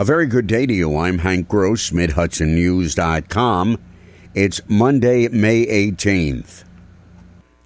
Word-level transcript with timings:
A 0.00 0.04
very 0.04 0.26
good 0.26 0.46
day 0.46 0.64
to 0.64 0.72
you. 0.72 0.96
I'm 0.96 1.18
Hank 1.18 1.48
Gross, 1.48 1.90
MidHudsonNews.com. 1.90 3.80
It's 4.32 4.60
Monday, 4.68 5.26
May 5.26 5.66
18th. 5.66 6.62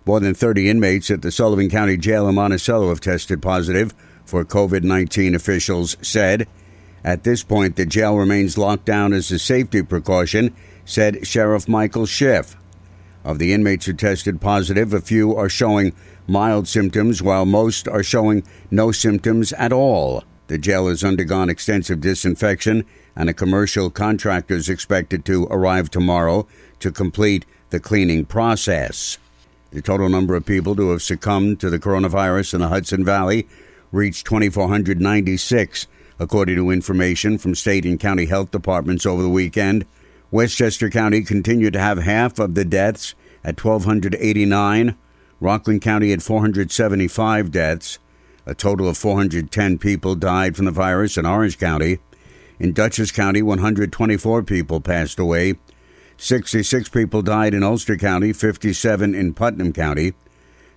More 0.07 0.19
than 0.19 0.33
30 0.33 0.71
inmates 0.71 1.11
at 1.11 1.21
the 1.21 1.31
Sullivan 1.31 1.69
County 1.69 1.99
Jail 1.99 2.27
in 2.27 2.37
Monticello 2.37 2.89
have 2.89 3.03
tested 3.03 3.43
positive 3.43 3.93
for 4.25 4.47
COVID 4.47 4.83
19, 4.83 5.35
officials 5.35 5.99
said. 6.01 6.49
At 7.05 7.25
this 7.25 7.43
point, 7.43 7.77
the 7.77 7.85
jail 7.85 8.17
remains 8.17 8.57
locked 8.57 8.87
down 8.87 9.13
as 9.13 9.31
a 9.31 9.39
safety 9.39 9.83
precaution, 9.83 10.57
said 10.87 11.27
Sheriff 11.27 11.69
Michael 11.69 12.07
Schiff. 12.07 12.57
Of 13.25 13.41
the 13.41 13.53
inmates 13.53 13.85
who 13.85 13.93
tested 13.93 14.41
positive, 14.41 14.95
a 14.95 15.03
few 15.03 15.37
are 15.37 15.51
showing 15.51 15.95
mild 16.27 16.67
symptoms, 16.67 17.23
while 17.23 17.45
most 17.45 17.87
are 17.87 18.03
showing 18.03 18.43
no 18.71 18.91
symptoms 18.91 19.53
at 19.53 19.71
all. 19.71 20.25
The 20.49 20.59
jail 20.59 20.89
has 20.89 21.05
undergone 21.05 21.49
extensive 21.49 22.01
disinfection, 22.01 22.85
and 23.17 23.29
a 23.29 23.35
commercial 23.35 23.91
contractor 23.91 24.55
is 24.55 24.69
expected 24.69 25.25
to 25.25 25.47
arrive 25.51 25.91
tomorrow 25.91 26.47
to 26.81 26.91
complete 26.91 27.45
the 27.71 27.81
cleaning 27.81 28.25
process. 28.25 29.19
The 29.71 29.81
total 29.81 30.09
number 30.09 30.35
of 30.35 30.45
people 30.45 30.75
who 30.75 30.91
have 30.91 31.03
succumbed 31.03 31.61
to 31.61 31.71
the 31.71 31.79
coronavirus 31.79 32.55
in 32.55 32.61
the 32.61 32.69
Hudson 32.69 33.05
Valley 33.05 33.49
reached 33.91 34.27
2,496, 34.27 35.87
according 36.19 36.57
to 36.57 36.71
information 36.71 37.39
from 37.39 37.55
state 37.55 37.87
and 37.87 37.99
county 37.99 38.27
health 38.27 38.51
departments 38.51 39.07
over 39.07 39.23
the 39.23 39.31
weekend. 39.31 39.87
Westchester 40.31 40.91
County 40.91 41.23
continued 41.23 41.75
to 41.75 41.79
have 41.79 41.99
half 41.99 42.39
of 42.39 42.55
the 42.55 42.65
deaths 42.65 43.15
at 43.45 43.63
1,289. 43.63 44.97
Rockland 45.41 45.83
County 45.83 46.11
had 46.11 46.23
475 46.23 47.51
deaths. 47.51 47.99
A 48.45 48.55
total 48.55 48.89
of 48.89 48.97
410 48.99 49.79
people 49.79 50.15
died 50.15 50.57
from 50.57 50.65
the 50.65 50.71
virus 50.73 51.17
in 51.17 51.27
Orange 51.27 51.59
County. 51.59 51.99
In 52.59 52.73
Dutchess 52.73 53.13
County, 53.13 53.43
124 53.43 54.43
people 54.43 54.81
passed 54.81 55.19
away. 55.19 55.55
66 56.17 56.89
people 56.89 57.23
died 57.23 57.55
in 57.55 57.63
Ulster 57.63 57.97
County, 57.97 58.33
57 58.33 59.15
in 59.15 59.35
Putnam 59.35 59.73
County. 59.73 60.15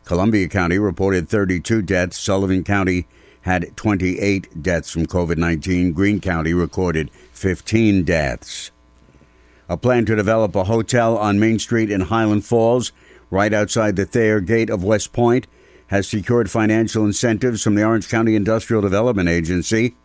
Columbia 0.03 0.47
County 0.47 0.77
reported 0.77 1.27
32 1.27 1.81
deaths. 1.81 2.17
Sullivan 2.17 2.63
County 2.63 3.07
had 3.41 3.75
28 3.75 4.61
deaths 4.61 4.91
from 4.91 5.05
COVID 5.05 5.37
19. 5.37 5.93
Greene 5.93 6.19
County 6.19 6.53
recorded 6.53 7.11
15 7.33 8.03
deaths. 8.03 8.71
A 9.67 9.77
plan 9.77 10.05
to 10.05 10.15
develop 10.15 10.55
a 10.55 10.65
hotel 10.65 11.17
on 11.17 11.39
Main 11.39 11.57
Street 11.57 11.89
in 11.89 12.01
Highland 12.01 12.45
Falls, 12.45 12.91
right 13.31 13.53
outside 13.53 13.95
the 13.95 14.05
Thayer 14.05 14.39
Gate 14.39 14.69
of 14.69 14.83
West 14.83 15.11
Point, 15.11 15.47
has 15.87 16.07
secured 16.07 16.49
financial 16.49 17.05
incentives 17.05 17.61
from 17.61 17.75
the 17.75 17.83
Orange 17.83 18.09
County 18.09 18.35
Industrial 18.35 18.81
Development 18.81 19.29
Agency. 19.29 19.95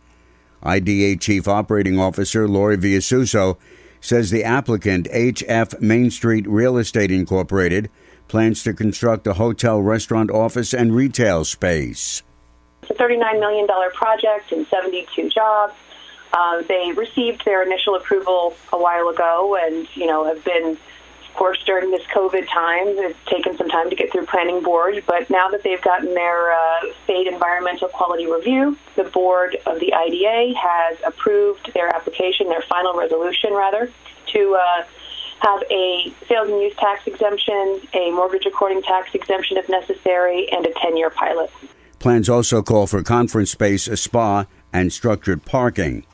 IDA 0.63 1.17
Chief 1.17 1.47
Operating 1.47 1.99
Officer 1.99 2.47
Laurie 2.47 2.77
Villasuso 2.77 3.57
says 3.99 4.29
the 4.31 4.43
applicant, 4.43 5.07
HF 5.11 5.79
Main 5.81 6.11
Street 6.11 6.47
Real 6.47 6.77
Estate 6.77 7.11
Incorporated, 7.11 7.89
plans 8.27 8.63
to 8.63 8.73
construct 8.73 9.27
a 9.27 9.33
hotel, 9.33 9.81
restaurant, 9.81 10.31
office, 10.31 10.73
and 10.73 10.95
retail 10.95 11.45
space. 11.45 12.23
It's 12.83 12.91
a 12.91 12.93
$39 12.95 13.39
million 13.39 13.67
project 13.93 14.51
and 14.51 14.65
72 14.67 15.29
jobs. 15.29 15.73
Uh, 16.33 16.61
they 16.63 16.93
received 16.95 17.43
their 17.45 17.61
initial 17.63 17.95
approval 17.95 18.55
a 18.71 18.77
while 18.77 19.09
ago 19.09 19.57
and, 19.61 19.87
you 19.95 20.07
know, 20.07 20.23
have 20.23 20.43
been 20.45 20.77
during 21.71 21.89
this 21.89 22.05
COVID 22.07 22.49
time, 22.49 22.85
it's 22.85 23.17
taken 23.27 23.55
some 23.55 23.69
time 23.69 23.89
to 23.89 23.95
get 23.95 24.11
through 24.11 24.25
planning 24.25 24.61
board, 24.61 25.01
but 25.07 25.29
now 25.29 25.47
that 25.47 25.63
they've 25.63 25.81
gotten 25.81 26.13
their 26.13 26.51
uh, 26.51 26.81
state 27.05 27.27
environmental 27.27 27.87
quality 27.87 28.29
review, 28.29 28.75
the 28.97 29.05
board 29.05 29.55
of 29.65 29.79
the 29.79 29.93
IDA 29.93 30.53
has 30.59 30.97
approved 31.07 31.73
their 31.73 31.87
application, 31.87 32.49
their 32.49 32.63
final 32.63 32.93
resolution, 32.93 33.53
rather, 33.53 33.89
to 34.33 34.59
uh, 34.59 34.83
have 35.39 35.63
a 35.71 36.13
sales 36.27 36.49
and 36.49 36.61
use 36.61 36.75
tax 36.75 37.07
exemption, 37.07 37.79
a 37.93 38.11
mortgage 38.11 38.43
recording 38.43 38.81
tax 38.81 39.15
exemption 39.15 39.55
if 39.55 39.69
necessary, 39.69 40.51
and 40.51 40.65
a 40.65 40.73
10 40.73 40.97
year 40.97 41.09
pilot. 41.09 41.49
Plans 41.99 42.27
also 42.27 42.61
call 42.61 42.85
for 42.85 43.01
conference 43.01 43.49
space, 43.49 43.87
a 43.87 43.95
spa, 43.95 44.45
and 44.73 44.91
structured 44.91 45.45
parking. 45.45 46.05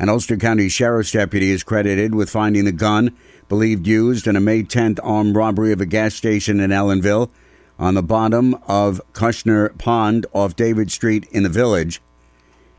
An 0.00 0.08
Ulster 0.08 0.38
County 0.38 0.70
Sheriff's 0.70 1.12
deputy 1.12 1.50
is 1.50 1.62
credited 1.62 2.14
with 2.14 2.30
finding 2.30 2.64
the 2.64 2.72
gun 2.72 3.14
believed 3.50 3.86
used 3.86 4.26
in 4.26 4.34
a 4.34 4.40
May 4.40 4.62
10th 4.62 4.98
armed 5.02 5.36
robbery 5.36 5.72
of 5.72 5.80
a 5.82 5.84
gas 5.84 6.14
station 6.14 6.58
in 6.58 6.70
Ellenville 6.70 7.30
on 7.78 7.92
the 7.92 8.02
bottom 8.02 8.54
of 8.66 9.02
Kushner 9.12 9.76
Pond 9.76 10.24
off 10.32 10.56
David 10.56 10.90
Street 10.90 11.28
in 11.30 11.42
the 11.42 11.50
village. 11.50 12.00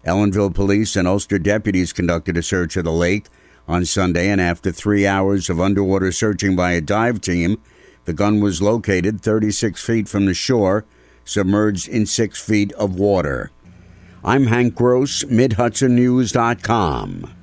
Ellenville 0.03 0.51
police 0.51 0.95
and 0.95 1.07
Ulster 1.07 1.37
deputies 1.37 1.93
conducted 1.93 2.37
a 2.37 2.41
search 2.41 2.75
of 2.75 2.85
the 2.85 2.91
lake 2.91 3.27
on 3.67 3.85
Sunday, 3.85 4.27
and 4.27 4.41
after 4.41 4.71
three 4.71 5.05
hours 5.05 5.47
of 5.47 5.61
underwater 5.61 6.11
searching 6.11 6.55
by 6.55 6.71
a 6.71 6.81
dive 6.81 7.21
team, 7.21 7.61
the 8.05 8.13
gun 8.13 8.41
was 8.41 8.63
located 8.63 9.21
36 9.21 9.85
feet 9.85 10.09
from 10.09 10.25
the 10.25 10.33
shore, 10.33 10.85
submerged 11.23 11.87
in 11.87 12.07
six 12.07 12.41
feet 12.41 12.71
of 12.73 12.95
water. 12.95 13.51
I'm 14.23 14.47
Hank 14.47 14.75
Gross, 14.75 15.23
MidHudsonNews.com. 15.23 17.40